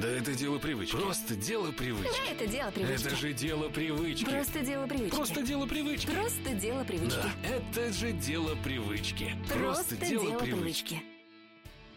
[0.00, 0.94] Да это дело привычки.
[0.94, 2.30] Просто дело привычки.
[2.30, 3.06] Это дело привычки.
[3.06, 4.24] Это же дело привычки.
[4.26, 5.14] Просто дело привычки.
[5.14, 6.06] Просто дело привычки.
[6.10, 7.16] Просто дело привычки.
[7.22, 9.32] Да, это же дело привычки.
[9.48, 11.02] Просто дело привычки.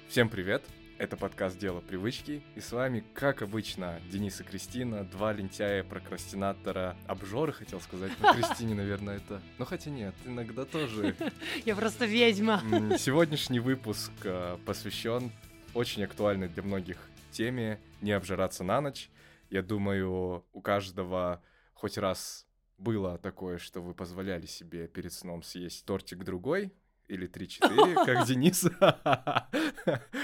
[0.07, 0.63] Всем привет!
[0.97, 6.97] Это подкаст «Дело привычки», и с вами, как обычно, Денис и Кристина, два лентяя, прокрастинатора,
[7.07, 9.41] обжоры, хотел сказать, но Кристине, наверное, это...
[9.57, 11.15] Ну, хотя нет, иногда тоже.
[11.65, 12.61] Я просто ведьма.
[12.97, 15.31] Сегодняшний выпуск э, посвящен
[15.73, 16.97] очень актуальной для многих
[17.31, 19.09] теме «Не обжираться на ночь».
[19.49, 21.41] Я думаю, у каждого
[21.73, 26.73] хоть раз было такое, что вы позволяли себе перед сном съесть тортик другой,
[27.09, 28.65] или 3-4, как Денис.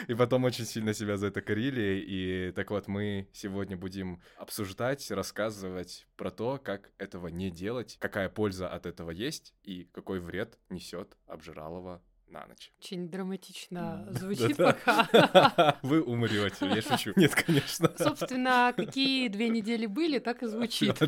[0.08, 2.04] И потом очень сильно себя за это корили.
[2.08, 8.30] И так вот, мы сегодня будем обсуждать, рассказывать про то, как этого не делать, какая
[8.30, 12.72] польза от этого есть и какой вред несет обжиралово на ночь.
[12.80, 15.78] Очень драматично звучит пока.
[15.84, 17.14] Вы умрете, я шучу.
[17.16, 17.92] Нет, конечно.
[17.98, 21.00] Собственно, какие две недели были, так и звучит.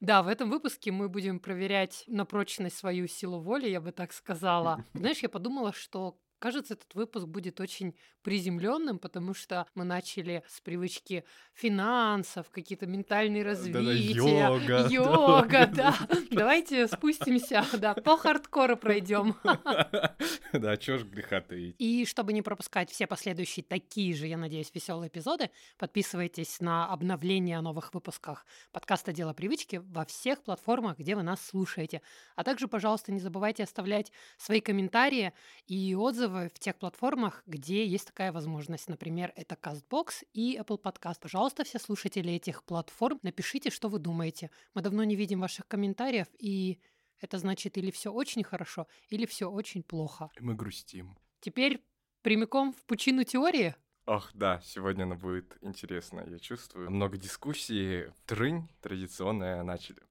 [0.00, 4.12] Да, в этом выпуске мы будем проверять на прочность свою силу воли, я бы так
[4.12, 4.84] сказала.
[4.94, 10.60] Знаешь, я подумала, что Кажется, этот выпуск будет очень приземленным, потому что мы начали с
[10.60, 15.96] привычки финансов, какие-то ментальные развития, йога, йога, да.
[16.30, 19.36] Давайте спустимся, да, по хардкору пройдем.
[20.52, 21.74] Да, чё ж греха таить.
[21.80, 27.58] И чтобы не пропускать все последующие такие же, я надеюсь, веселые эпизоды, подписывайтесь на обновления
[27.58, 32.02] о новых выпусках подкаста «Дело привычки» во всех платформах, где вы нас слушаете.
[32.36, 35.32] А также, пожалуйста, не забывайте оставлять свои комментарии
[35.66, 38.88] и отзывы в тех платформах, где есть такая возможность.
[38.88, 41.18] Например, это CastBox и Apple Podcast.
[41.20, 44.50] Пожалуйста, все слушатели этих платформ, напишите, что вы думаете.
[44.74, 46.80] Мы давно не видим ваших комментариев, и
[47.20, 50.30] это значит или все очень хорошо, или все очень плохо.
[50.36, 51.16] И Мы грустим.
[51.40, 51.82] Теперь
[52.22, 53.74] прямиком в пучину теории.
[54.06, 56.90] Ох, да, сегодня она будет интересно, я чувствую.
[56.90, 58.06] Много дискуссий.
[58.26, 60.02] Трынь традиционная начали.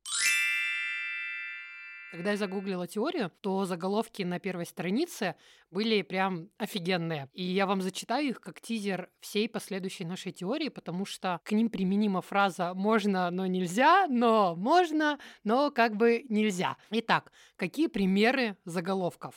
[2.14, 5.34] Когда я загуглила теорию, то заголовки на первой странице
[5.72, 7.28] были прям офигенные.
[7.34, 11.72] И я вам зачитаю их как тизер всей последующей нашей теории, потому что к ним
[11.72, 16.78] применима фраза «можно, но нельзя», «но можно, но как бы нельзя».
[16.92, 19.34] Итак, какие примеры заголовков?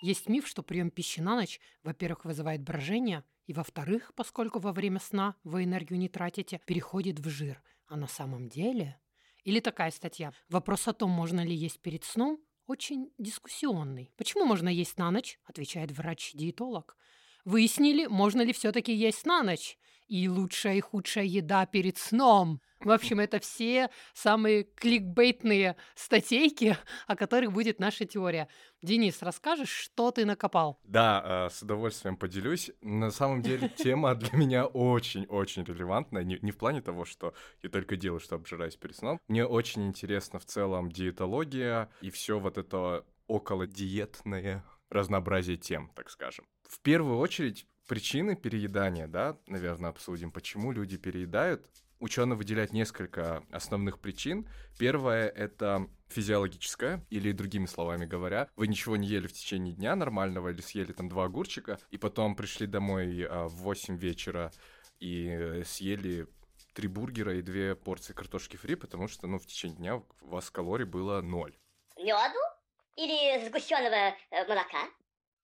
[0.00, 5.00] Есть миф, что прием пищи на ночь, во-первых, вызывает брожение, и во-вторых, поскольку во время
[5.00, 7.60] сна вы энергию не тратите, переходит в жир.
[7.88, 9.00] А на самом деле...
[9.44, 10.32] Или такая статья.
[10.48, 14.10] Вопрос о том, можно ли есть перед сном, очень дискуссионный.
[14.16, 15.38] Почему можно есть на ночь?
[15.44, 16.96] Отвечает врач-диетолог.
[17.44, 19.76] Выяснили, можно ли все-таки есть на ночь.
[20.06, 22.60] И лучшая и худшая еда перед сном.
[22.80, 28.48] В общем, это все самые кликбейтные статейки, о которых будет наша теория.
[28.82, 30.78] Денис, расскажешь, что ты накопал?
[30.84, 32.70] Да, э, с удовольствием поделюсь.
[32.82, 36.24] На самом деле тема для меня очень-очень релевантная.
[36.24, 37.32] Не в плане того, что
[37.62, 39.18] я только делаю, что обжираюсь перед сном.
[39.28, 44.62] Мне очень интересно в целом диетология и все вот это около диетное
[44.94, 46.46] разнообразие тем, так скажем.
[46.62, 51.68] В первую очередь причины переедания, да, наверное, обсудим, почему люди переедают.
[52.00, 54.48] Ученые выделяют несколько основных причин.
[54.78, 60.50] Первое— это физиологическое, или другими словами говоря, вы ничего не ели в течение дня нормального,
[60.50, 64.52] или съели там два огурчика, и потом пришли домой а, в 8 вечера
[65.00, 66.26] и съели
[66.74, 70.50] три бургера и две порции картошки фри, потому что, ну, в течение дня у вас
[70.50, 71.56] калорий было ноль.
[71.96, 72.53] Меду
[72.96, 74.88] или сгущенного э, молока?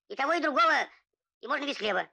[0.07, 0.87] И того, и другого,
[1.41, 2.09] и можно без хлеба.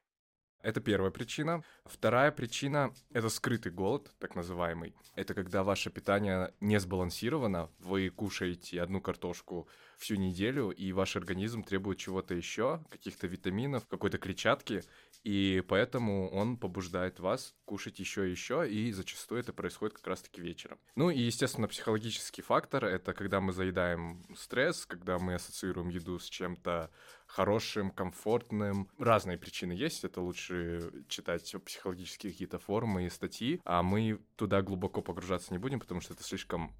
[0.62, 1.62] Это первая причина.
[1.84, 4.94] Вторая причина— это скрытый голод, так называемый.
[5.14, 11.62] Это когда ваше питание не сбалансировано, вы кушаете одну картошку всю неделю, и ваш организм
[11.62, 14.82] требует чего-то еще, каких-то витаминов, какой-то клетчатки,
[15.24, 20.40] и поэтому он побуждает вас кушать еще и еще, и зачастую это происходит как раз-таки
[20.40, 20.78] вечером.
[20.94, 26.28] Ну и, естественно, психологический фактор— это когда мы заедаем стресс, когда мы ассоциируем еду с
[26.28, 26.90] чем-то
[27.28, 28.88] хорошим, комфортным.
[28.98, 35.02] Разные причины есть, это лучше читать психологические какие-то форумы и статьи, а мы туда глубоко
[35.02, 36.74] погружаться не будем, потому что это слишком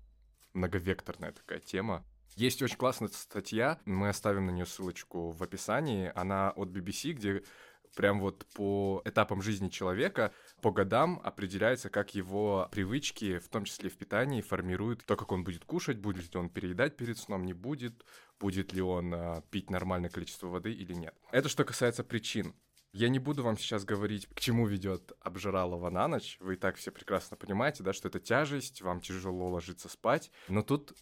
[0.55, 2.05] многовекторная такая тема.
[2.35, 7.43] Есть очень классная статья, мы оставим на нее ссылочку в описании, она от BBC, где
[7.97, 13.91] прям вот по этапам жизни человека, по годам определяется, как его привычки, в том числе
[13.91, 17.55] в питании, формируют то, как он будет кушать, будет ли он переедать перед сном, не
[17.55, 18.05] будет,
[18.39, 21.15] будет ли он а, пить нормальное количество воды или нет.
[21.31, 22.55] Это что касается причин.
[22.93, 26.39] Я не буду вам сейчас говорить, к чему ведет обжиралово на ночь.
[26.41, 30.31] Вы и так все прекрасно понимаете, да, что это тяжесть, вам тяжело ложиться спать.
[30.49, 30.95] Но тут,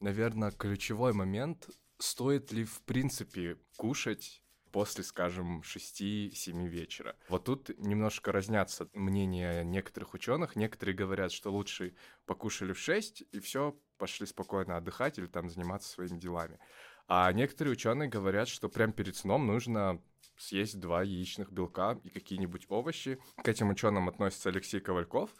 [0.00, 4.41] наверное, ключевой момент, стоит ли в принципе кушать
[4.72, 7.14] после, скажем, 6-7 вечера.
[7.28, 10.56] Вот тут немножко разнятся мнения некоторых ученых.
[10.56, 11.94] Некоторые говорят, что лучше
[12.26, 16.58] покушали в 6 и все, пошли спокойно отдыхать или там заниматься своими делами.
[17.06, 20.00] А некоторые ученые говорят, что прямо перед сном нужно
[20.36, 23.18] съесть два яичных белка и какие-нибудь овощи.
[23.42, 25.34] К этим ученым относится Алексей Ковальков.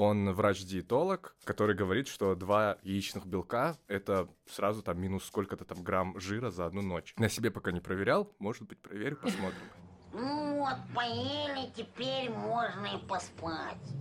[0.00, 6.20] Он врач-диетолог, который говорит, что два яичных белка— это сразу там минус сколько-то там грамм
[6.20, 7.14] жира за одну ночь.
[7.16, 9.58] На себе пока не проверял, может быть, проверю, посмотрим.
[10.12, 13.92] Ну вот, поели, теперь можно и поспать.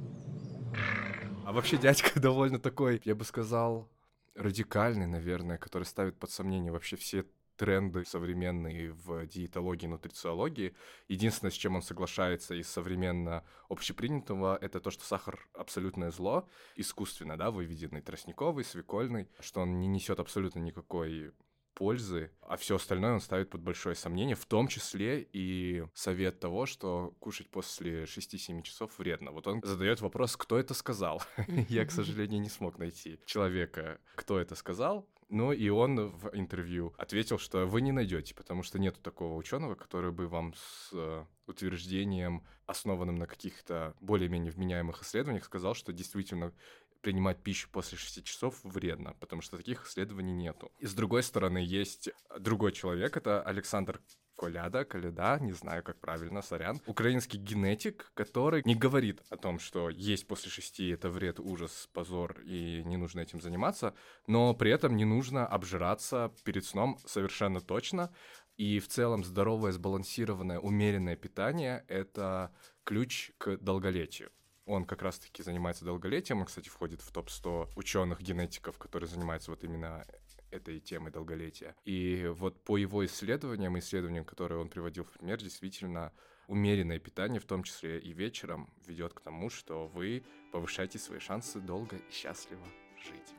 [1.43, 3.89] А вообще дядька довольно такой, я бы сказал,
[4.35, 7.25] радикальный, наверное, который ставит под сомнение вообще все
[7.57, 10.75] тренды современные в диетологии, нутрициологии.
[11.07, 17.37] Единственное, с чем он соглашается из современно общепринятого, это то, что сахар абсолютное зло, искусственно,
[17.37, 21.33] да, выведенный тростниковый, свекольный, что он не несет абсолютно никакой
[21.77, 26.65] пользы, а все остальное он ставит под большое сомнение, в том числе и совет того,
[26.65, 29.29] что кушать после 6-7 часов вредно.
[29.29, 31.21] Вот он задает вопрос, кто это сказал.
[31.69, 35.07] Я, к сожалению, не смог найти человека, кто это сказал.
[35.29, 39.75] Ну и он в интервью ответил, что вы не найдете, потому что нету такого ученого,
[39.75, 46.53] который бы вам с э, утверждением, основанным на каких-то более-менее вменяемых исследованиях, сказал, что действительно
[47.01, 50.71] принимать пищу после 6 часов вредно, потому что таких исследований нету.
[50.79, 52.09] И с другой стороны, есть
[52.39, 54.01] другой человек, это Александр
[54.37, 56.79] Коляда, Коляда, не знаю, как правильно, сорян.
[56.85, 62.39] Украинский генетик, который не говорит о том, что есть после шести это вред, ужас, позор,
[62.45, 63.95] и не нужно этим заниматься,
[64.27, 68.13] но при этом не нужно обжираться перед сном совершенно точно.
[68.57, 72.51] И в целом здоровое, сбалансированное, умеренное питание— это
[72.83, 74.31] ключ к долголетию.
[74.65, 80.05] Он как раз-таки занимается долголетием, он, кстати, входит в топ-100 ученых-генетиков, которые занимаются вот именно
[80.51, 81.75] этой темой долголетия.
[81.85, 86.13] И вот по его исследованиям, исследованиям, которые он приводил в пример, действительно
[86.47, 91.59] умеренное питание, в том числе и вечером, ведет к тому, что вы повышаете свои шансы
[91.59, 92.65] долго и счастливо
[92.97, 93.33] жить.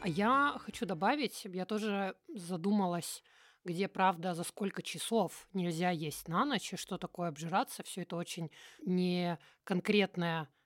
[0.00, 3.22] А я хочу добавить, я тоже задумалась
[3.64, 8.16] где, правда, за сколько часов нельзя есть на ночь, и что такое обжираться, все это
[8.16, 8.50] очень
[8.84, 9.38] не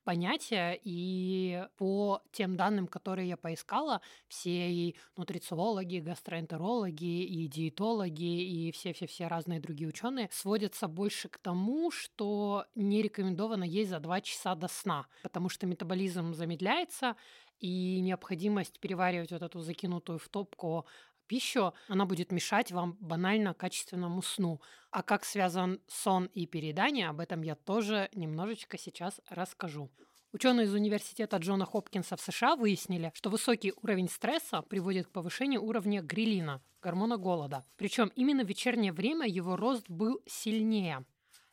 [0.09, 8.43] понятие, и по тем данным, которые я поискала, все и нутрициологи, и гастроэнтерологи, и диетологи,
[8.43, 14.23] и все-все-все разные другие ученые сводятся больше к тому, что не рекомендовано есть за 2
[14.23, 17.15] часа до сна, потому что метаболизм замедляется,
[17.61, 20.87] и необходимость переваривать вот эту закинутую в топку
[21.29, 24.61] пищу, она будет мешать вам банально качественному сну.
[24.91, 29.91] А как связан сон и переедание, об этом я тоже немножечко сейчас расскажу.
[30.33, 35.63] Ученые из университета Джона Хопкинса в США выяснили, что высокий уровень стресса приводит к повышению
[35.63, 37.65] уровня грилина, гормона голода.
[37.77, 41.05] Причем именно в вечернее время его рост был сильнее.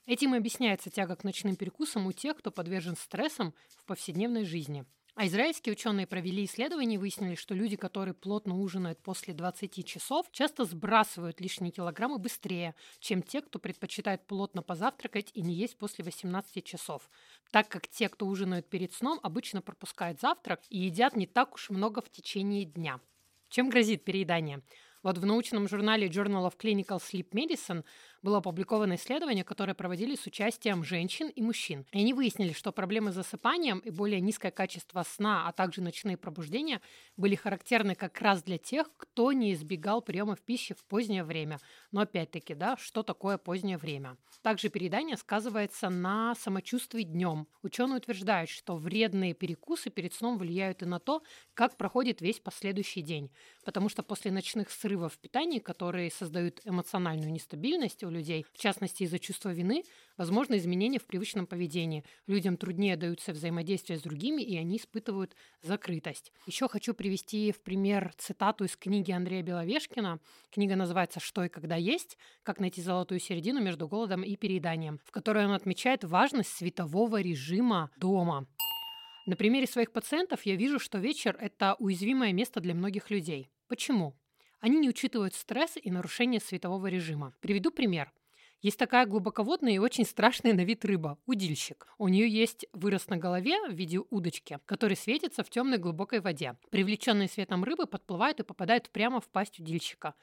[0.06, 4.86] Этим объясняется тяга к ночным перекусам у тех, кто подвержен стрессам в повседневной жизни.
[5.16, 10.26] А израильские ученые провели исследование и выяснили, что люди, которые плотно ужинают после 20 часов,
[10.34, 16.04] часто сбрасывают лишние килограммы быстрее, чем те, кто предпочитает плотно позавтракать и не есть после
[16.04, 17.10] 18 часов.
[17.52, 21.70] Так как те, кто ужинают перед сном, обычно пропускают завтрак и едят не так уж
[21.70, 23.00] много в течение дня.
[23.48, 24.64] Чем грозит переедание?
[25.02, 27.86] Вот в научном журнале Journal of Clinical Sleep Medicine
[28.22, 31.86] было опубликовано исследование, которое проводили с участием женщин и мужчин.
[31.92, 36.18] И они выяснили, что проблемы с засыпанием и более низкое качество сна, а также ночные
[36.18, 36.82] пробуждения
[37.18, 41.60] были характерны как раз для тех, кто не избегал приемов пищи в позднее время.
[41.92, 44.18] Но опять-таки, да, что такое позднее время?
[44.42, 47.48] Также переедание сказывается на самочувствии днем.
[47.64, 51.24] Ученые утверждают, что вредные перекусы перед сном влияют и на то,
[51.54, 53.32] как проходит весь последующий день.
[53.64, 59.04] Потому что после ночных срывов в питании, которые создают эмоциональную нестабильность у людей, в частности
[59.04, 59.84] из-за чувства вины,
[60.18, 62.04] возможно изменения в привычном поведении.
[62.28, 66.32] Людям труднее даются взаимодействия с другими, и они испытывают закрытость.
[66.48, 70.20] Еще хочу привести в пример цитату из книги Андрея Беловешкина.
[70.52, 72.18] Книга называется «Что и когда есть.
[72.44, 77.92] Как найти золотую середину между голодом и перееданием», в которой он отмечает важность светового режима
[77.98, 78.48] дома.
[79.26, 83.50] На примере своих пациентов я вижу, что вечер– это уязвимое место для многих людей.
[83.68, 84.16] Почему?
[84.66, 87.36] Они не учитывают стресс и нарушение светового режима.
[87.40, 88.12] Приведу пример.
[88.64, 91.86] Есть такая глубоководная и очень страшная на вид рыба– удильщик.
[92.00, 96.58] У нее есть вырос на голове в виде удочки, который светится в темной глубокой воде.
[96.72, 100.16] Привлеченные светом рыбы подплывают и попадают прямо в пасть удильщика.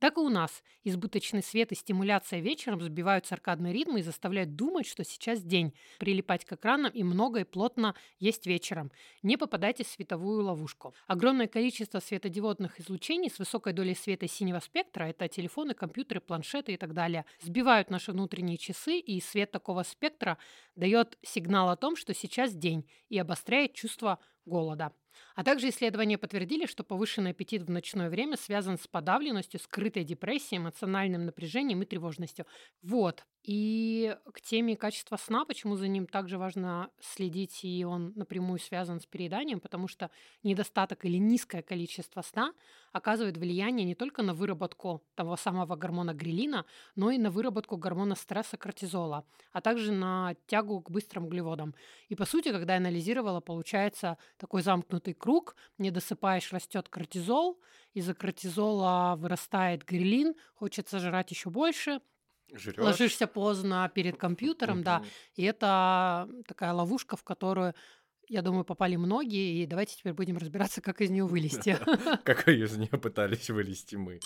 [0.00, 0.62] Так и у нас.
[0.82, 6.46] Избыточный свет и стимуляция вечером сбивают циркадные ритмы и заставляют думать, что сейчас день, прилипать
[6.46, 8.90] к экранам и много и плотно есть вечером.
[9.22, 10.94] Не попадайте в световую ловушку.
[11.06, 16.76] Огромное количество светодиодных излучений с высокой долей света синего спектра, это телефоны, компьютеры, планшеты и
[16.78, 20.38] так далее, сбивают наши внутренние часы, и свет такого спектра
[20.76, 24.92] дает сигнал о том, что сейчас день, и обостряет чувство голода.
[25.34, 30.58] А также исследования подтвердили, что повышенный аппетит в ночное время связан с подавленностью, скрытой депрессией,
[30.60, 32.46] эмоциональным напряжением и тревожностью.
[32.82, 33.24] Вот.
[33.42, 39.00] И к теме качества сна, почему за ним также важно следить, и он напрямую связан
[39.00, 40.10] с перееданием, потому что
[40.42, 42.52] недостаток или низкое количество сна
[42.92, 46.66] оказывает влияние не только на выработку того самого гормона грилина,
[46.96, 51.74] но и на выработку гормона стресса кортизола, а также на тягу к быстрым углеводам.
[52.08, 57.58] И по сути, когда я анализировала, получается такой замкнутый круг, не досыпаешь, растет кортизол,
[57.94, 62.00] из-за кортизола вырастает грилин, хочется жрать еще больше,
[62.54, 62.78] Жрёшь.
[62.84, 65.08] ложишься поздно перед компьютером, да, Мгм.
[65.36, 67.74] и это такая ловушка, в которую,
[68.28, 71.76] я думаю, попали многие, и давайте теперь будем разбираться, как из нее вылезти.
[72.24, 74.20] Как из нее пытались вылезти мы.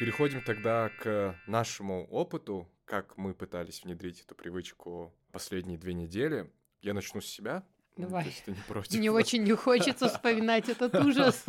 [0.00, 6.50] Переходим тогда к нашему опыту, как мы пытались внедрить эту привычку последние две недели.
[6.82, 7.64] Я начну с себя.
[7.96, 8.34] Ну, Давай.
[8.44, 8.98] Ты не против.
[8.98, 11.44] Мне очень не хочется вспоминать этот ужас.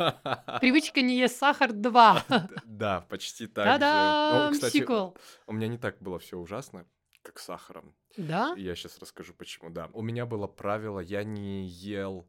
[0.60, 2.24] Привычка не есть сахар 2.
[2.64, 4.60] Да, почти так же.
[4.62, 5.16] Ну, Сиквел.
[5.46, 6.86] у меня не так было все ужасно,
[7.22, 7.94] как с сахаром.
[8.16, 8.54] Да?
[8.56, 9.70] Я сейчас расскажу, почему.
[9.70, 12.28] Да, у меня было правило, я не ел,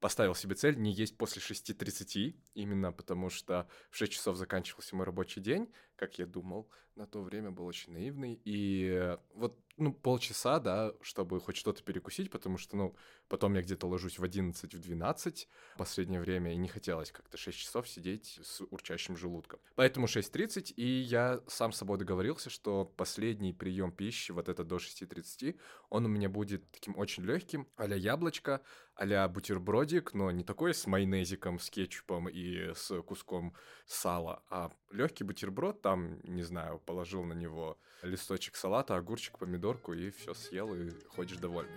[0.00, 5.04] поставил себе цель не есть после 6.30, именно потому что в 6 часов заканчивался мой
[5.04, 8.40] рабочий день, как я думал, на то время был очень наивный.
[8.44, 12.96] И вот, ну, полчаса, да, чтобы хоть что-то перекусить, потому что, ну,
[13.28, 17.36] потом я где-то ложусь в 11, в 12 в последнее время, и не хотелось как-то
[17.36, 19.60] 6 часов сидеть с урчащим желудком.
[19.76, 24.76] Поэтому 6.30, и я сам с собой договорился, что последний прием пищи, вот это до
[24.76, 25.58] 6.30,
[25.90, 28.62] он у меня будет таким очень легким, а яблочко,
[28.96, 33.54] а бутербродик, но не такой с майонезиком, с кетчупом и с куском
[33.86, 40.10] сала, а легкий бутерброд, там, не знаю, положил на него листочек салата, огурчик, помидорку и
[40.10, 41.76] все съел, и ходишь довольный.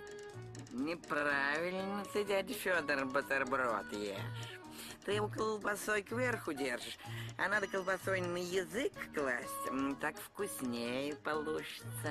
[0.70, 4.58] Неправильно ты, дядя Федор, бутерброд ешь.
[5.04, 6.96] Ты его колбасой кверху держишь,
[7.36, 10.00] а надо колбасой на язык класть.
[10.00, 12.10] Так вкуснее получится.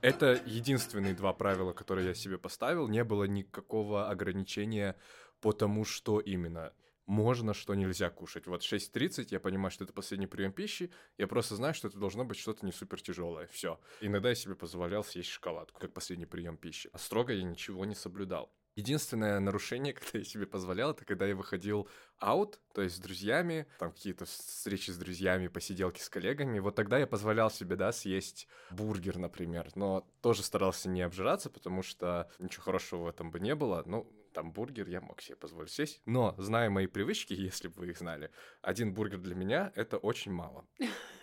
[0.00, 2.88] Это единственные два правила, которые я себе поставил.
[2.88, 4.96] Не было никакого ограничения
[5.40, 6.72] по тому, что именно
[7.06, 8.46] можно, что нельзя кушать.
[8.46, 12.24] Вот 6.30, я понимаю, что это последний прием пищи, я просто знаю, что это должно
[12.24, 13.46] быть что-то не супер тяжелое.
[13.48, 13.80] Все.
[14.00, 16.90] Иногда я себе позволял съесть шоколадку, как последний прием пищи.
[16.92, 18.52] А строго я ничего не соблюдал.
[18.76, 23.66] Единственное нарушение, когда я себе позволял, это когда я выходил аут, то есть с друзьями,
[23.78, 28.48] там какие-то встречи с друзьями, посиделки с коллегами, вот тогда я позволял себе, да, съесть
[28.70, 33.54] бургер, например, но тоже старался не обжираться, потому что ничего хорошего в этом бы не
[33.54, 34.06] было, ну,
[34.36, 37.98] там бургер я мог себе позволить съесть, но, зная мои привычки, если бы вы их
[37.98, 40.66] знали, один бургер для меня— это очень мало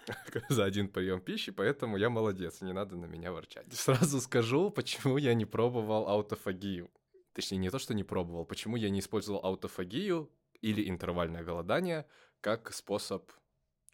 [0.50, 3.72] за один прием пищи, поэтому я молодец, не надо на меня ворчать.
[3.72, 6.89] Сразу скажу, почему я не пробовал аутофагию.
[7.34, 12.08] Точнее, не то, что не пробовал, почему я не использовал аутофагию или интервальное голодание
[12.41, 13.32] как способ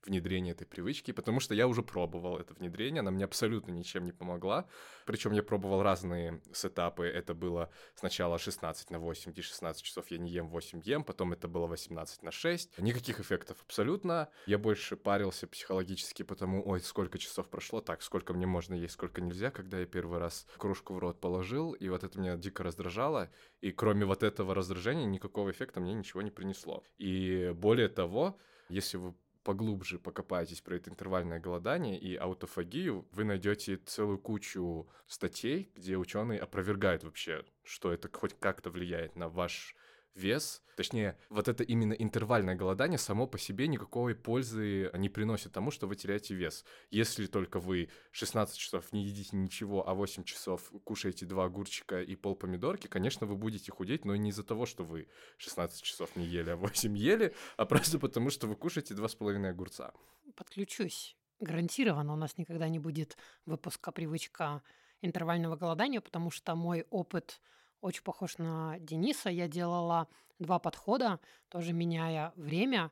[0.06, 4.12] внедрения этой привычки, потому что я уже пробовал это внедрение, она мне абсолютно ничем не
[4.12, 4.68] помогла.
[5.06, 7.06] Причем я пробовал разные сетапы.
[7.06, 11.34] Это было сначала 16 на 8, где 16 часов я не ем, 8 ем, потом
[11.34, 12.80] это было 18 на 6.
[12.80, 14.30] Никаких эффектов абсолютно.
[14.46, 19.22] Я больше парился психологически потому, ой, сколько часов прошло, так, сколько мне можно есть, сколько
[19.22, 23.30] нельзя, когда я первый раз кружку в рот положил, и вот это меня дико раздражало,
[23.62, 26.84] и кроме вот этого раздражения никакого эффекта мне ничего не принесло.
[26.98, 28.38] И более того,
[28.70, 29.16] если вы
[29.50, 36.40] поглубже покопаетесь про это интервальное голодание и аутофагию, вы найдете целую кучу статей, где ученые
[36.40, 39.76] опровергают вообще, что это хоть как-то влияет на ваш
[40.16, 40.62] вес.
[40.76, 45.88] Точнее, вот это именно интервальное голодание само по себе никакой пользы не приносит тому, что
[45.88, 46.64] вы теряете вес.
[46.90, 52.16] Если только вы 16 часов не едите ничего, а 8 часов кушаете два огурчика и
[52.16, 56.26] пол помидорки, конечно, вы будете худеть, но не из-за того, что вы 16 часов не
[56.26, 59.92] ели, а 8 ели, а просто потому, что вы кушаете 2,5 огурца.
[60.36, 61.18] Подключусь.
[61.42, 64.62] Гарантированно у нас никогда не будет выпуска привычка
[65.02, 67.42] интервального голодания, потому что мой опыт
[67.82, 69.30] очень похож на Дениса.
[69.30, 70.08] Я делала
[70.40, 71.20] два подхода,
[71.50, 72.92] тоже меняя время.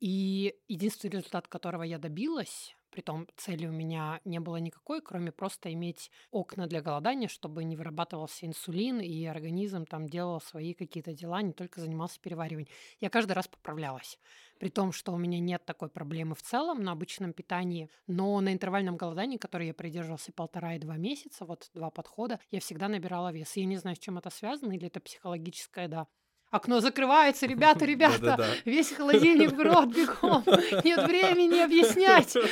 [0.00, 5.72] И единственный результат, которого я добилась Притом цели у меня не было никакой, кроме просто
[5.72, 11.40] иметь окна для голодания, чтобы не вырабатывался инсулин, и организм там делал свои какие-то дела,
[11.40, 12.68] не только занимался перевариванием.
[13.00, 14.18] Я каждый раз поправлялась.
[14.58, 18.52] При том, что у меня нет такой проблемы в целом на обычном питании, но на
[18.52, 23.32] интервальном голодании, который я придерживался полтора и два месяца, вот два подхода, я всегда набирала
[23.32, 23.56] вес.
[23.56, 26.08] Я не знаю, с чем это связано, или это психологическое, да,
[26.52, 30.44] Окно закрывается, ребята, ребята, весь холодильник в рот, бегом.
[30.84, 32.36] Нет времени объяснять.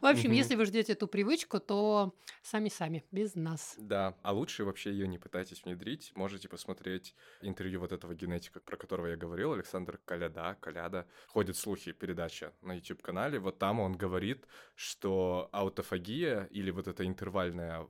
[0.00, 3.76] В общем, если вы ждете эту привычку, то сами-сами, без нас.
[3.78, 6.12] Да, а лучше вообще ее не пытайтесь внедрить.
[6.14, 11.06] Можете посмотреть интервью вот этого генетика, про которого я говорил, Александр Коляда, Коляда.
[11.28, 13.38] Ходят слухи, передача на YouTube-канале.
[13.38, 17.88] Вот там он говорит, что аутофагия или вот это интервальное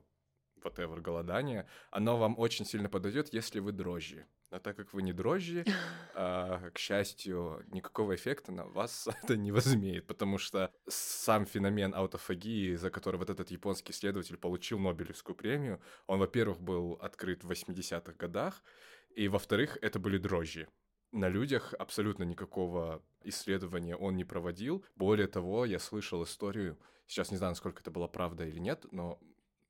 [0.63, 4.25] whatever, голодание, оно вам очень сильно подойдет, если вы дрожжи.
[4.51, 5.65] Но так как вы не дрожжи,
[6.15, 12.75] а, к счастью, никакого эффекта на вас это не возымеет, потому что сам феномен аутофагии,
[12.75, 18.13] за который вот этот японский исследователь получил Нобелевскую премию, он, во-первых, был открыт в 80-х
[18.13, 18.63] годах,
[19.15, 20.67] и, во-вторых, это были дрожжи.
[21.11, 24.83] На людях абсолютно никакого исследования он не проводил.
[24.95, 29.19] Более того, я слышал историю, сейчас не знаю, насколько это была правда или нет, но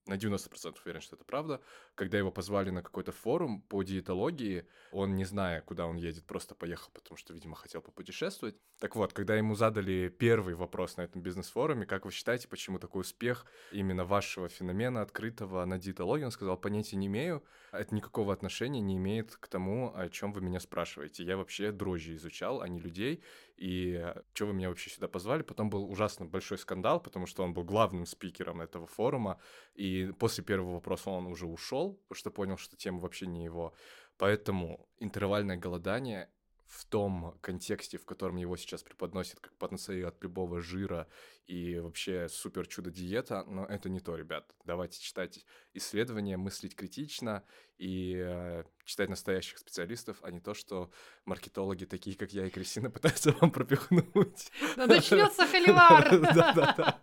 [0.07, 1.61] на 90% уверен, что это правда.
[1.95, 6.55] Когда его позвали на какой-то форум по диетологии, он, не зная, куда он едет, просто
[6.55, 8.55] поехал, потому что, видимо, хотел попутешествовать.
[8.79, 13.01] Так вот, когда ему задали первый вопрос на этом бизнес-форуме, как вы считаете, почему такой
[13.01, 18.79] успех именно вашего феномена открытого на диетологии, он сказал, понятия не имею, это никакого отношения
[18.79, 21.23] не имеет к тому, о чем вы меня спрашиваете.
[21.23, 23.23] Я вообще дрожжи изучал, а не людей,
[23.57, 25.41] и что вы меня вообще сюда позвали?
[25.41, 29.39] Потом был ужасно большой скандал, потому что он был главным спикером этого форума,
[29.73, 33.73] и после первого вопроса он уже ушел, потому что понял, что тема вообще не его.
[34.17, 36.29] Поэтому интервальное голодание
[36.67, 41.07] в том контексте, в котором его сейчас преподносят как панацею от любого жира
[41.45, 44.53] и вообще супер чудо диета, но это не то, ребят.
[44.65, 47.43] Давайте читать исследования, мыслить критично
[47.77, 50.91] и э, читать настоящих специалистов, а не то, что
[51.25, 54.51] маркетологи такие, как я и Кристина, пытаются вам пропихнуть.
[54.75, 56.19] Да начнется холивар!
[56.19, 57.01] Да-да-да.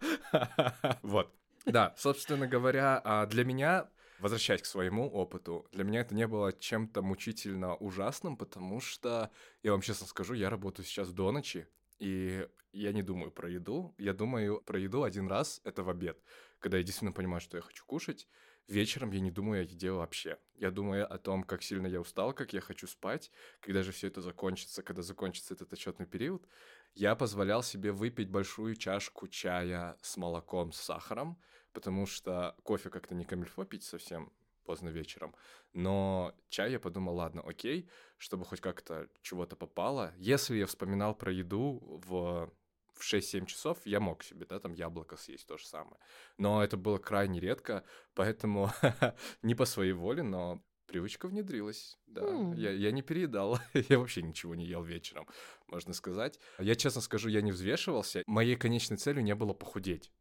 [1.03, 1.35] Вот.
[1.65, 3.89] Да, собственно говоря, а, для меня,
[4.25, 9.31] возвращаясь к своему опыту, для меня это не было чем-то мучительно ужасным, потому что,
[9.63, 13.95] я вам честно скажу, я работаю сейчас до ночи, и я не думаю про еду.
[13.99, 16.23] Я думаю про еду один раз, это в обед,
[16.59, 18.27] когда я действительно понимаю, что я хочу кушать.
[18.67, 20.39] Вечером я не думаю о еде вообще.
[20.55, 24.07] Я думаю о том, как сильно я устал, как я хочу спать, когда же все
[24.07, 26.49] это закончится, когда закончится этот отчетный период.
[26.95, 31.39] Я позволял себе выпить большую чашку чая с молоком с сахаром,
[31.75, 34.33] потому что кофе как-то не камильфо пить совсем
[34.65, 35.35] поздно вечером.
[35.75, 40.15] Но чай я подумал, ладно, окей, чтобы хоть как-то чего-то попало.
[40.17, 42.51] Если я вспоминал про еду в
[42.95, 45.97] в 6-7 часов я мог себе, да, там яблоко съесть, то же самое.
[46.39, 47.85] Но это было крайне редко,
[48.15, 48.71] поэтому
[49.43, 52.23] не по своей воле, но привычка внедрилась, да.
[52.23, 52.53] М.
[52.53, 55.27] Я, я не переедал, я вообще ничего не ел вечером,
[55.67, 56.39] можно сказать.
[56.61, 58.23] Я честно скажу, я не взвешивался.
[58.27, 60.13] Моей конечной целью не было похудеть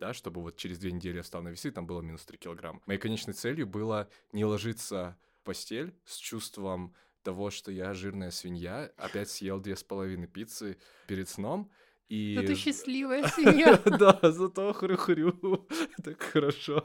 [0.00, 2.80] да, чтобы вот через две недели я встал на весы, там было минус 3 килограмма.
[2.86, 8.90] Моей конечной целью было не ложиться в постель с чувством того, что я жирная свинья,
[8.96, 11.70] опять съел две с половиной пиццы перед сном,
[12.08, 12.34] и...
[12.34, 13.76] Да ты счастливая свинья.
[13.84, 15.68] Да, зато хрю-хрю.
[16.02, 16.84] Так хорошо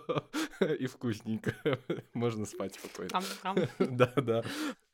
[0.80, 1.56] и вкусненько.
[2.14, 3.22] Можно спать спокойно.
[3.80, 4.44] Да, да.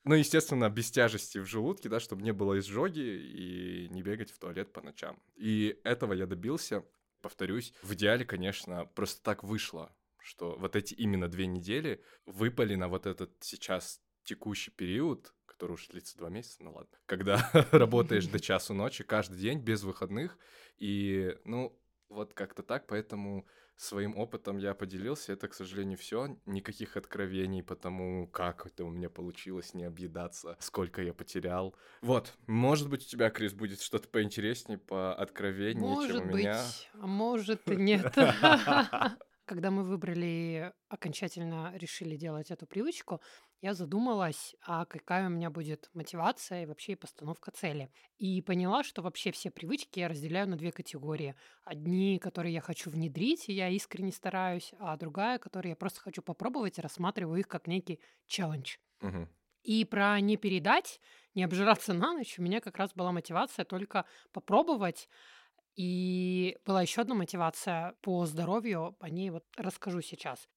[0.06, 4.40] Ну, естественно, без тяжести в желудке, да, чтобы не было изжоги и не бегать в
[4.40, 5.20] туалет по ночам.
[5.36, 6.86] И этого я добился,
[7.22, 7.74] повторюсь.
[7.82, 13.06] В идеале, конечно, просто так вышло, что вот эти именно две недели выпали на вот
[13.06, 18.74] этот сейчас текущий период, который уж длится два месяца, ну ладно, когда работаешь до часу
[18.74, 20.38] ночи каждый день без выходных,
[20.78, 21.78] и, ну,
[22.10, 23.48] вот как-то так, поэтому
[23.82, 25.34] своим опытом я поделился.
[25.34, 26.38] Это, к сожалению, все.
[26.46, 31.76] Никаких откровений по тому, как это у меня получилось не объедаться, сколько я потерял.
[32.02, 36.36] Вот, может быть, у тебя, Крис, будет что-то поинтереснее, по откровеннее, чем Может у быть,
[36.36, 36.64] меня.
[36.94, 38.14] а может и нет.
[39.46, 43.22] Когда мы выбрали, окончательно решили делать эту привычку,
[43.62, 47.92] я задумалась, а какая у меня будет мотивация и вообще и постановка цели.
[48.18, 51.36] И поняла, что вообще все привычки я разделяю на две категории.
[51.64, 56.22] Одни, которые я хочу внедрить, и я искренне стараюсь, а другая, которые я просто хочу
[56.24, 58.78] попробовать и рассматриваю их как некий челлендж.
[59.02, 59.28] Мгм.
[59.64, 61.00] И про не передать,
[61.36, 65.08] не обжираться на ночь, у меня как раз была мотивация только попробовать.
[65.76, 70.50] И была еще одна мотивация по здоровью, о ней вот расскажу сейчас.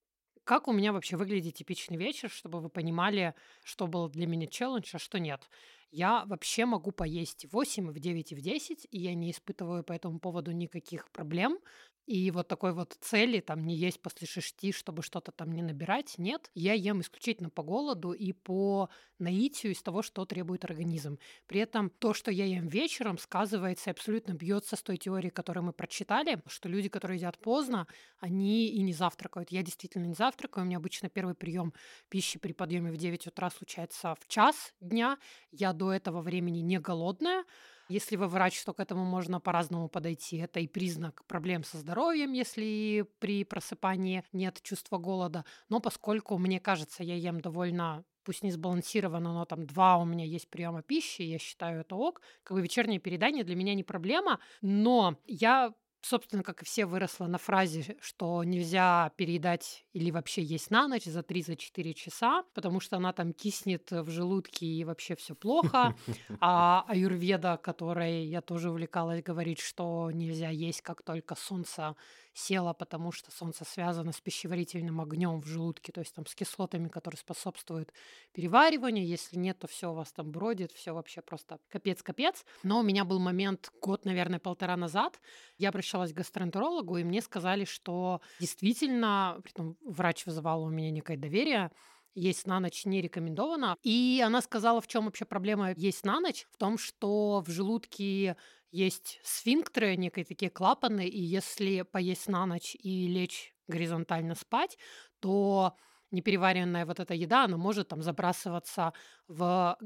[0.44, 4.90] Как у меня вообще выглядит типичный вечер, чтобы вы понимали, что был для меня челлендж,
[4.92, 5.48] а что нет.
[5.90, 9.84] Я вообще могу поесть в 8, в 9 и в 10, и я не испытываю
[9.84, 11.58] по этому поводу никаких проблем.
[12.06, 16.14] И вот такой вот цели там не есть после шести, чтобы что-то там не набирать,
[16.18, 16.50] нет.
[16.54, 21.18] Я ем исключительно по голоду и по наитию из того, что требует организм.
[21.46, 25.72] При этом то, что я ем вечером, сказывается абсолютно бьется с той теорией, которую мы
[25.72, 27.86] прочитали, что люди, которые едят поздно,
[28.18, 29.50] они и не завтракают.
[29.50, 30.64] Я действительно не завтракаю.
[30.64, 31.72] У меня обычно первый прием
[32.10, 35.16] пищи при подъеме в 9 утра случается в час дня.
[35.50, 37.44] Я до этого времени не голодная.
[37.88, 40.38] Если вы врач, то к этому можно по-разному подойти.
[40.38, 45.44] Это и признак проблем со здоровьем, если при просыпании нет чувства голода.
[45.68, 50.24] Но поскольку, мне кажется, я ем довольно пусть не сбалансированно, но там два у меня
[50.24, 52.22] есть приема пищи, я считаю это ок.
[52.42, 57.26] Как бы вечернее передание для меня не проблема, но я собственно, как и все, выросла
[57.26, 62.96] на фразе, что нельзя переедать или вообще есть на ночь за 3-4 часа, потому что
[62.96, 65.94] она там киснет в желудке и вообще все плохо.
[66.40, 71.96] А аюрведа, которой я тоже увлекалась, говорит, что нельзя есть, как только солнце
[72.34, 76.88] село, потому что солнце связано с пищеварительным огнем в желудке, то есть там с кислотами,
[76.88, 77.92] которые способствуют
[78.32, 79.06] перевариванию.
[79.06, 82.44] Если нет, то все у вас там бродит, все вообще просто капец-капец.
[82.64, 85.20] Но у меня был момент год, наверное, полтора назад.
[85.58, 91.16] Я обращалась к гастроэнтерологу, и мне сказали, что действительно, притом врач вызывал у меня некое
[91.16, 91.70] доверие,
[92.14, 93.76] есть на ночь не рекомендовано.
[93.82, 98.36] И она сказала, в чем вообще проблема есть на ночь, в том, что в желудке
[98.70, 104.78] есть сфинктеры, некие такие клапаны, и если поесть на ночь и лечь горизонтально спать,
[105.20, 105.76] то
[106.10, 108.92] непереваренная вот эта еда, она может там забрасываться
[109.28, 109.76] в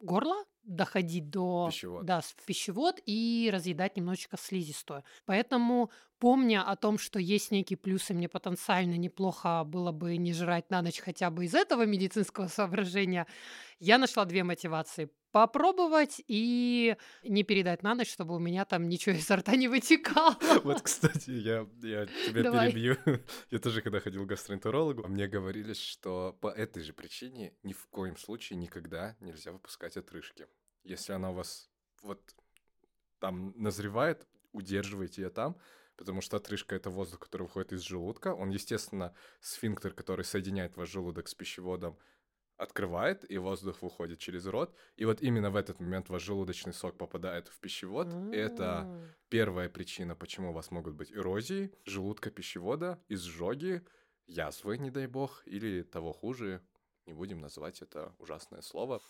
[0.00, 2.04] горло, доходить до Пищевод.
[2.04, 5.04] Да, в пищевод и разъедать немножечко слизистую.
[5.26, 10.70] Поэтому, помня о том, что есть некие плюсы, мне потенциально неплохо было бы не жрать
[10.70, 13.26] на ночь хотя бы из этого медицинского соображения,
[13.78, 15.10] я нашла две мотивации.
[15.32, 20.36] Попробовать и не передать на ночь, чтобы у меня там ничего изо рта не вытекало.
[20.64, 22.72] Вот, кстати, я, я тебя Давай.
[22.72, 22.96] перебью.
[23.50, 27.86] Я тоже, когда ходил к гастроэнтерологу, мне говорили, что по этой же причине ни в
[27.88, 30.46] коем случае никогда нельзя выпускать отрыжки.
[30.84, 31.70] Если она у вас
[32.02, 32.20] вот
[33.18, 35.56] там назревает, удерживайте ее там,
[35.96, 38.34] потому что отрыжка— это воздух, который выходит из желудка.
[38.34, 41.98] Он, естественно, сфинктер, который соединяет ваш желудок с пищеводом,
[42.60, 44.74] открывает, и воздух выходит через рот.
[44.96, 48.08] И вот именно в этот момент ваш желудочный сок попадает в пищевод.
[48.32, 48.86] И это
[49.28, 53.82] первая причина, почему у вас могут быть эрозии желудка пищевода, изжоги,
[54.26, 56.60] язвы, не дай бог, или того хуже,
[57.06, 59.00] не будем называть это ужасное слово.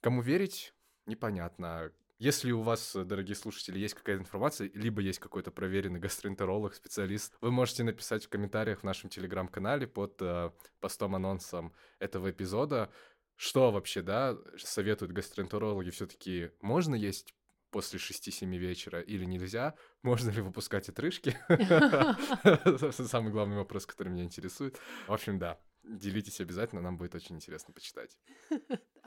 [0.00, 0.74] Кому верить,
[1.06, 1.92] непонятно.
[2.18, 7.52] Если у вас, дорогие слушатели, есть какая-то информация, либо есть какой-то проверенный гастроэнтеролог, специалист, вы
[7.52, 10.50] можете написать в комментариях в нашем телеграм-канале под э,
[10.80, 12.90] постом-анонсом этого эпизода,
[13.36, 17.36] что вообще, да, советуют гастроэнтерологи все-таки можно есть
[17.70, 19.76] после 6-7 вечера или нельзя?
[20.02, 21.38] Можно ли выпускать отрыжки?
[22.90, 24.80] Самый главный вопрос, который меня интересует.
[25.06, 28.18] В общем, да, делитесь обязательно, нам будет очень интересно почитать.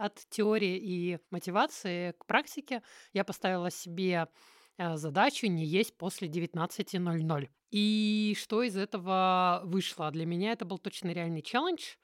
[0.01, 2.81] От теории и мотивации к практике
[3.13, 4.27] я поставила себе
[4.79, 7.49] э, задачу не есть после 19.00.
[7.69, 10.09] И что из этого вышло?
[10.09, 11.97] Для меня это был точно реальный челлендж.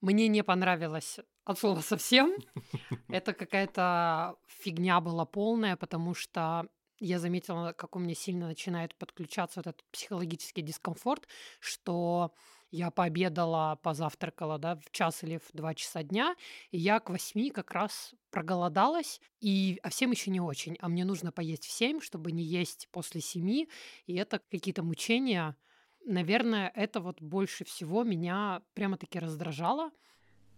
[0.00, 2.36] Мне не понравилось от слова совсем.
[3.08, 6.68] Это какая-то фигня была полная, потому что
[7.00, 11.26] я заметила, как у меня сильно начинает подключаться вот этот психологический дискомфорт,
[11.58, 12.32] что
[12.74, 16.34] я пообедала, позавтракала, да, в час или в два часа дня,
[16.72, 20.76] и я к восьми как раз проголодалась, и, а всем еще не очень.
[20.80, 23.68] А мне нужно поесть в семь, чтобы не есть после семи,
[24.06, 25.56] и это какие-то мучения.
[26.04, 29.92] Наверное, это вот больше всего меня прямо-таки раздражало.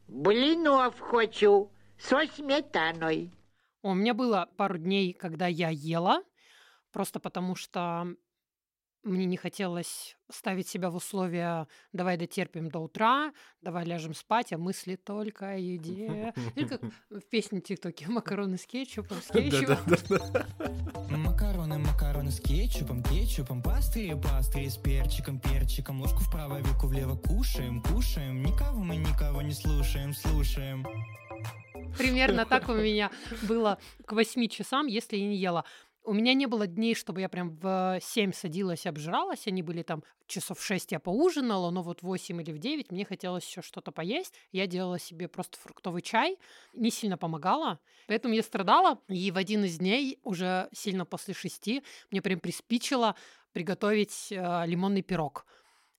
[0.08, 3.30] Блинов хочу со сметаной.
[3.82, 6.22] У меня было пару дней, когда я ела,
[6.92, 8.16] просто потому что
[9.06, 14.58] мне не хотелось ставить себя в условия «давай дотерпим до утра», «давай ляжем спать», а
[14.58, 16.34] мысли только о еде.
[16.56, 19.78] Или как в песне ТикТоке «Макароны с кетчупом, с кетчупом».
[21.10, 27.82] Макароны, макароны с кетчупом, кетчупом, пастырь, пастырь с перчиком, перчиком, ложку вправо, вилку влево, кушаем,
[27.82, 30.84] кушаем, никого мы никого не слушаем, слушаем.
[31.96, 33.10] Примерно так у меня
[33.42, 35.64] было к 8 часам, если я не ела.
[36.06, 39.48] У меня не было дней, чтобы я прям в 7 садилась обжиралась.
[39.48, 42.92] Они были там часов в 6 я поужинала, но вот в 8 или в 9
[42.92, 44.32] мне хотелось еще что-то поесть.
[44.52, 46.38] Я делала себе просто фруктовый чай.
[46.74, 47.80] Не сильно помогала.
[48.06, 49.00] Поэтому я страдала.
[49.08, 53.16] И в один из дней, уже сильно после 6, мне прям приспичило
[53.52, 55.44] приготовить э, лимонный пирог.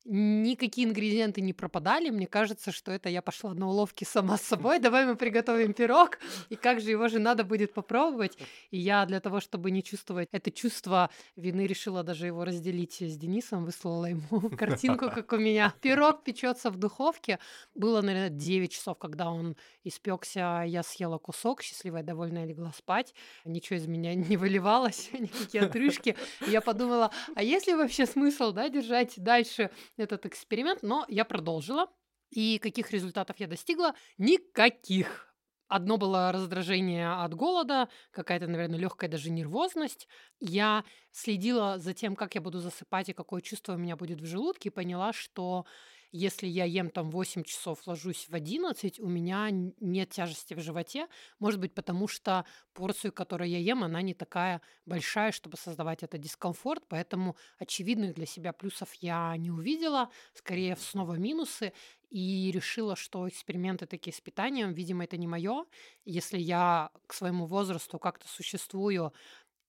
[0.07, 2.09] Никакие ингредиенты не пропадали.
[2.09, 4.79] Мне кажется, что это я пошла на уловки сама с собой.
[4.87, 8.37] Давай мы приготовим пирог, и как же его же надо будет попробовать.
[8.71, 13.17] И я для того, чтобы не чувствовать это чувство вины, решила даже его разделить с
[13.17, 15.73] Денисом, выслала ему картинку, как у меня.
[15.81, 17.39] Пирог печется в духовке.
[17.75, 20.63] Было, наверное, 9 часов, когда он испекся.
[20.65, 23.13] Я съела кусок, счастливая, довольная, легла спать.
[23.43, 26.15] Ничего из меня не выливалось, никакие отрыжки.
[26.47, 30.83] Я подумала, а есть ли вообще смысл да, держать дальше этот эксперимент?
[30.83, 31.87] Но я продолжила.
[32.29, 33.93] И каких результатов я достигла?
[34.17, 35.33] Никаких.
[35.67, 40.07] Одно было раздражение от голода, какая-то, наверное, легкая даже нервозность.
[40.39, 44.25] Я следила за тем, как я буду засыпать и какое чувство у меня будет в
[44.25, 45.65] желудке, и поняла, что
[46.11, 51.07] если я ем там 8 часов, ложусь в 11, у меня нет тяжести в животе.
[51.39, 56.21] Может быть, потому что порцию, которую я ем, она не такая большая, чтобы создавать этот
[56.21, 56.83] дискомфорт.
[56.87, 60.09] Поэтому очевидных для себя плюсов я не увидела.
[60.33, 61.73] Скорее, снова минусы.
[62.09, 65.65] И решила, что эксперименты такие с питанием, видимо, это не мое.
[66.05, 69.13] Если я к своему возрасту как-то существую,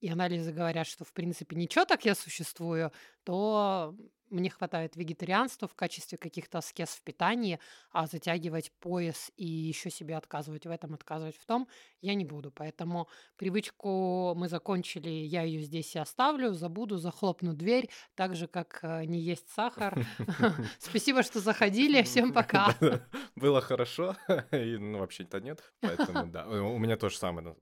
[0.01, 2.93] и анализы говорят, что, в принципе, ничего так я существую,
[3.25, 3.97] то
[4.31, 7.59] мне хватает вегетарианства в качестве каких-то аскез в питании,
[7.91, 11.69] а затягивать пояс и еще себе отказывать в этом, отказывать в том
[12.01, 12.51] я не буду.
[12.51, 18.81] Поэтому привычку мы закончили, я ее здесь и оставлю, забуду, захлопну дверь, так же, как
[18.83, 20.07] э, не есть сахар.
[20.79, 22.75] Спасибо, что заходили, всем пока.
[23.37, 24.17] Было хорошо,
[24.53, 26.47] и ну, вообще-то нет, поэтому да.
[26.47, 27.57] У меня то же самое,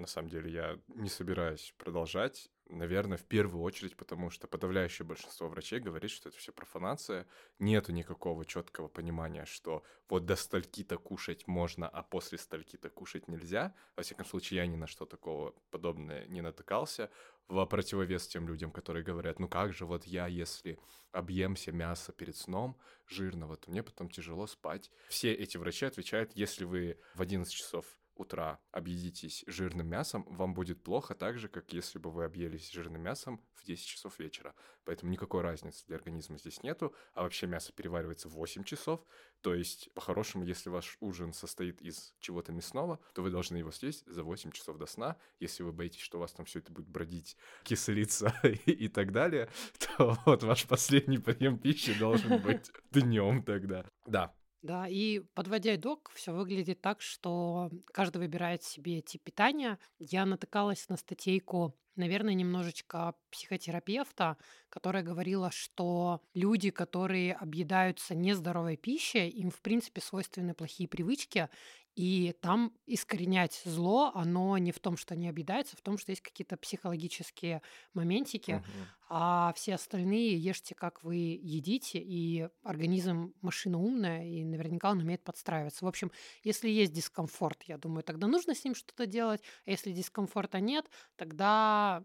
[0.00, 5.48] на самом деле, я не собираюсь продолжать наверное, в первую очередь, потому что подавляющее большинство
[5.48, 7.26] врачей говорит, что это все профанация,
[7.58, 13.74] нету никакого четкого понимания, что вот до стальки-то кушать можно, а после стальки-то кушать нельзя.
[13.96, 17.10] Во всяком случае, я ни на что такого подобное не натыкался.
[17.48, 20.78] В противовес тем людям, которые говорят, ну как же, вот я, если
[21.10, 22.76] объемся мяса перед сном
[23.08, 24.90] жирного, то мне потом тяжело спать.
[25.08, 30.82] Все эти врачи отвечают, если вы в 11 часов утра объедитесь жирным мясом, вам будет
[30.82, 34.54] плохо так же, как если бы вы объелись жирным мясом в 10 часов вечера.
[34.84, 36.94] Поэтому никакой разницы для организма здесь нету.
[37.14, 39.04] А вообще мясо переваривается в 8 часов.
[39.40, 44.04] То есть, по-хорошему, если ваш ужин состоит из чего-то мясного, то вы должны его съесть
[44.06, 45.16] за 8 часов до сна.
[45.38, 48.34] Если вы боитесь, что у вас там все это будет бродить, кислиться
[48.66, 49.48] и так далее,
[49.96, 53.84] то вот ваш последний прием пищи должен быть днем тогда.
[54.06, 59.78] Да, да, и подводя итог, все выглядит так, что каждый выбирает себе тип питания.
[59.98, 64.36] Я натыкалась на статейку, наверное, немножечко психотерапевта,
[64.68, 71.48] которая говорила, что люди, которые объедаются нездоровой пищей, им, в принципе, свойственны плохие привычки,
[71.96, 76.12] и там искоренять зло, оно не в том, что они объедаются, а в том, что
[76.12, 77.62] есть какие-то психологические
[77.94, 78.88] моментики, Мгм.
[79.08, 85.24] а все остальные ешьте, как вы едите, и организм машина умная, и наверняка он умеет
[85.24, 85.84] подстраиваться.
[85.84, 86.12] В общем,
[86.44, 90.88] если есть дискомфорт, я думаю, тогда нужно с ним что-то делать, а если дискомфорта нет,
[91.16, 92.04] тогда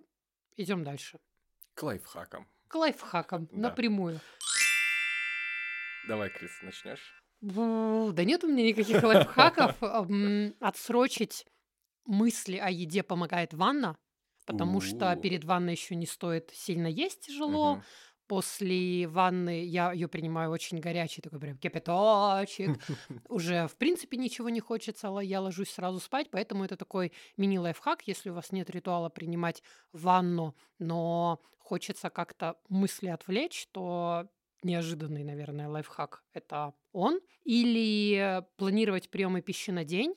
[0.57, 1.19] идем дальше.
[1.73, 2.47] К лайфхакам.
[2.67, 3.59] К лайфхакам Да.
[3.59, 4.19] напрямую.
[6.07, 7.24] Давай, Крис, начнешь?
[7.41, 9.75] Да нет у меня никаких лайфхаков.
[10.59, 11.45] Отсрочить
[12.05, 13.97] мысли о еде помогает ванна,
[14.45, 17.81] потому что перед ванной еще не стоит сильно есть тяжело.
[18.27, 22.79] После ванны я ее принимаю очень горячий, такой прям кипяточек.
[23.29, 28.31] Уже, в принципе, ничего не хочется, я ложусь сразу спать, поэтому это такой мини-лайфхак, если
[28.31, 34.27] у вас нет ритуала принимать ванну, но хочется как-то мысли отвлечь, то
[34.65, 37.21] неожиданный, наверное, лайфхак– это он.
[37.43, 40.15] Или планировать приемы пищи на день.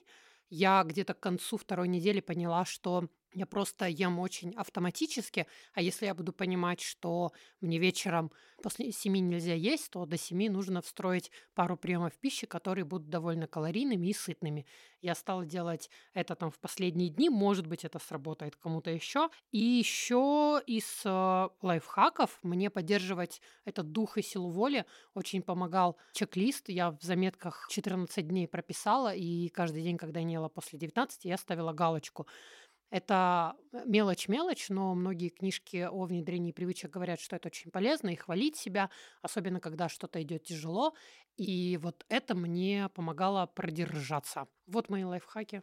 [0.50, 6.06] Я где-то к концу второй недели поняла, что я просто ем очень автоматически, а если
[6.06, 11.30] я буду понимать, что мне вечером после семи нельзя есть, то до семи нужно встроить
[11.54, 14.66] пару приемов пищи, которые будут довольно калорийными и сытными.
[15.00, 19.30] Я стала делать это там в последние дни, может быть, это сработает кому-то еще.
[19.52, 26.68] И еще из э, лайфхаков мне поддерживать этот дух и силу воли очень помогал чек-лист.
[26.68, 31.24] Я в заметках 14 дней прописала, и каждый день, когда я не ела после 19,
[31.24, 32.26] я ставила галочку.
[32.90, 38.56] Это мелочь-мелочь, но многие книжки о внедрении привычек говорят, что это очень полезно, и хвалить
[38.56, 38.90] себя,
[39.22, 40.94] особенно когда что-то идет тяжело.
[41.36, 44.48] И вот это мне помогало продержаться.
[44.66, 45.62] Вот мои лайфхаки,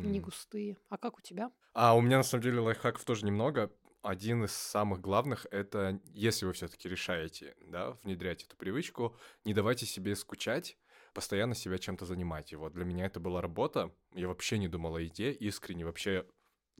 [0.00, 0.20] не Мгм.
[0.20, 0.78] густые.
[0.88, 1.50] А как у тебя?
[1.74, 3.72] А у меня на самом деле лайфхаков тоже немного.
[4.02, 9.86] Один из самых главных это, если вы все-таки решаете, да, внедрять эту привычку, не давайте
[9.86, 10.76] себе скучать,
[11.14, 12.56] постоянно себя чем-то занимайте.
[12.56, 13.94] Вот для меня это была работа.
[14.12, 16.26] Я вообще не думал о еде, искренне вообще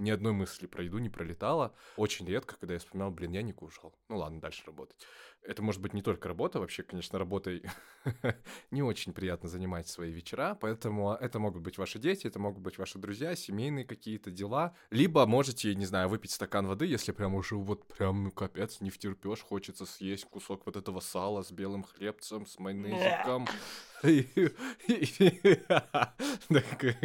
[0.03, 1.75] ни одной мысли про еду не пролетало.
[1.97, 3.95] Очень редко, когда я вспоминал, блин, я не кушал.
[4.09, 4.97] Ну ладно, дальше работать.
[5.45, 7.63] Это может быть не только работа, вообще, конечно, работой
[8.71, 12.79] не очень приятно занимать свои вечера, поэтому это могут быть ваши дети, это могут быть
[12.79, 14.75] ваши друзья, семейные какие-то дела.
[14.91, 18.91] Либо можете, не знаю, выпить стакан воды, если прям уже вот прям, ну, капец, не
[18.91, 23.47] втерпешь, хочется съесть кусок вот этого сала с белым хлебцем, с майонезиком.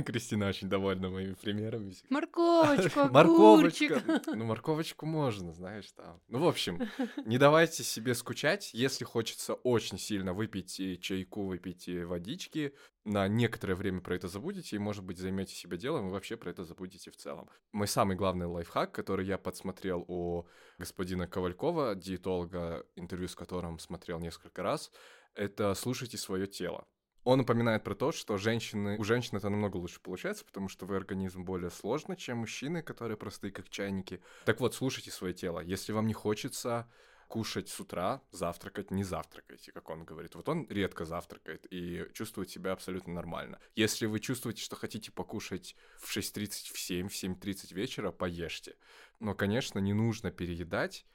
[0.06, 1.94] Кристина очень довольна моими примерами.
[2.10, 3.98] Морковочку, Морковочка.
[3.98, 4.28] огурчик.
[4.28, 6.20] Ну, морковочку можно, знаешь, там.
[6.28, 6.80] Ну, в общем,
[7.26, 8.72] не давайте себе скучать.
[8.74, 12.74] Если хочется очень сильно выпить чайку, выпить водички,
[13.06, 16.50] на некоторое время про это забудете, и, может быть, займете себя делом, и вообще про
[16.50, 17.50] это забудете в целом.
[17.72, 20.46] Мой самый главный лайфхак, который я подсмотрел у
[20.78, 24.92] господина Ковалькова, диетолога, интервью с которым смотрел несколько раз,
[25.34, 26.86] это слушайте свое тело.
[27.24, 30.98] Он упоминает про то, что женщины, у женщин это намного лучше получается, потому что вы
[30.98, 34.22] организм более сложный, чем мужчины, которые простые как чайники.
[34.44, 35.62] Так вот, слушайте свое тело.
[35.62, 36.90] Если вам не хочется
[37.28, 40.36] кушать с утра, завтракать, не завтракайте, как он говорит.
[40.36, 43.60] Вот он редко завтракает и чувствует себя абсолютно нормально.
[43.76, 48.76] Если вы чувствуете, что хотите покушать в 6.30, в 7, в 7.30 вечера, поешьте.
[49.20, 51.06] Но, конечно, не нужно переедать,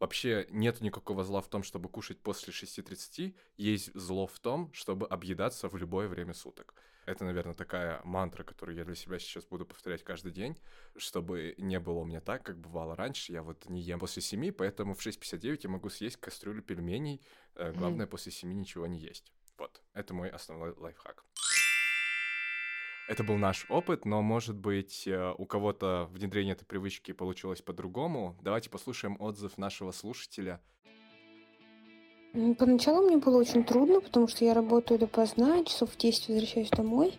[0.00, 5.06] Вообще нет никакого зла в том, чтобы кушать после 6.30, есть зло в том, чтобы
[5.06, 6.74] объедаться в любое время суток.
[7.04, 10.56] Это, наверное, такая мантра, которую я для себя сейчас буду повторять каждый день,
[10.96, 13.32] чтобы не было у меня так, как бывало раньше.
[13.32, 17.20] Я вот не ем после 7, поэтому в 6.59 я могу съесть кастрюлю пельменей.
[17.54, 19.32] Э, Главное, после 7 ничего не есть.
[19.58, 21.24] Вот, это мой основной лайфхак.
[23.10, 28.36] Это был наш опыт, но, может быть, э, у кого-то внедрение этой привычки получилось по-другому.
[28.40, 30.60] Давайте послушаем отзыв нашего слушателя.
[32.32, 37.18] Поначалу мне было очень трудно, потому что я работаю допоздна, часов в 10 возвращаюсь домой,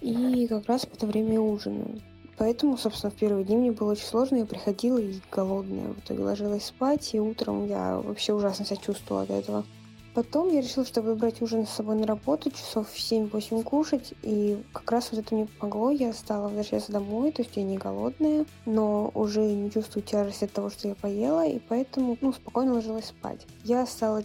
[0.00, 2.02] и как раз в это время ужинаю.
[2.36, 5.92] Поэтому, собственно, в первые дни мне было очень сложно, я приходила и голодная.
[5.92, 9.64] В итоге ложилась спать, и утром я вообще ужасно себя чувствовала от этого.
[10.14, 14.12] Потом я решила, что буду брать ужин с собой на работу, часов в 7-8 кушать,
[14.20, 17.78] и как раз вот это мне помогло, я стала возвращаться домой, то есть я не
[17.78, 22.74] голодная, но уже не чувствую тяжести от того, что я поела, и поэтому, ну, спокойно
[22.74, 23.46] ложилась спать.
[23.64, 24.22] Я стала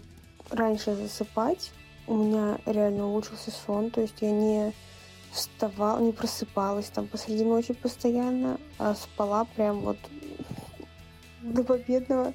[0.50, 1.72] раньше засыпать,
[2.06, 4.74] у меня реально улучшился сон, то есть я не
[5.32, 9.98] вставала, не просыпалась там посреди ночи постоянно, а спала прям вот
[11.42, 12.34] до победного.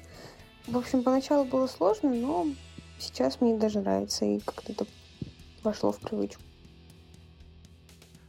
[0.65, 2.47] В общем, поначалу было сложно, но
[2.99, 4.85] сейчас мне даже нравится, и как-то это
[5.63, 6.41] вошло в привычку.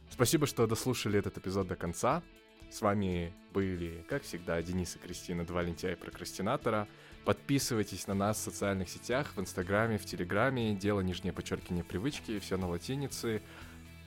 [0.09, 2.23] Спасибо, что дослушали этот эпизод до конца.
[2.71, 6.87] С вами были, как всегда, Денис и Кристина, два лентяя прокрастинатора.
[7.25, 12.55] Подписывайтесь на нас в социальных сетях, в Инстаграме, в Телеграме, дело нижнее подчеркивание привычки, все
[12.55, 13.41] на латинице.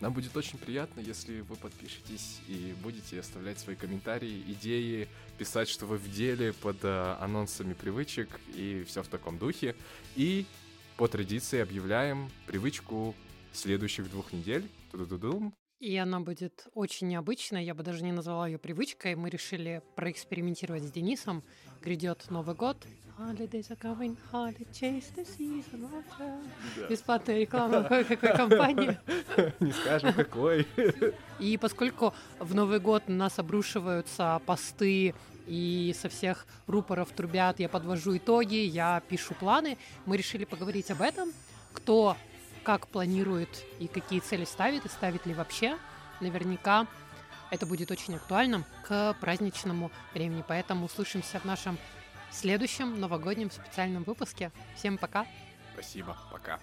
[0.00, 5.08] Нам будет очень приятно, если вы подпишетесь и будете оставлять свои комментарии, идеи,
[5.38, 9.74] писать, что вы в деле под э, анонсами привычек и все в таком духе.
[10.14, 10.46] И
[10.96, 13.14] по традиции объявляем привычку
[13.52, 14.68] следующих двух недель.
[14.92, 15.52] Ту-ду-ду-дум.
[15.80, 19.14] И она будет очень необычная, я бы даже не назвала ее привычкой.
[19.14, 21.44] Мы решили проэкспериментировать с Денисом.
[21.80, 22.84] Грядет Новый год.
[23.16, 26.88] Holidays are coming, holiday chase the season love.
[26.88, 28.98] Бесплатная реклама какой компании.
[29.60, 30.66] Не скажем какой.
[31.38, 35.14] И поскольку в Новый год на нас обрушиваются посты
[35.46, 41.02] и со всех рупоров трубят, я подвожу итоги, я пишу планы, мы решили поговорить об
[41.02, 41.32] этом.
[41.72, 42.16] Кто
[42.68, 45.78] как планирует и какие цели ставит, и ставит ли вообще.
[46.20, 46.86] Наверняка
[47.50, 50.44] это будет очень актуально к праздничному времени.
[50.46, 51.78] Поэтому услышимся в нашем
[52.30, 54.52] следующем новогоднем специальном выпуске.
[54.76, 55.26] Всем пока!
[55.72, 56.60] Спасибо, пока.